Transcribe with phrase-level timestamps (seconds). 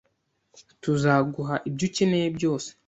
[0.81, 2.69] Tuzaguha ibyo ukeneye byose.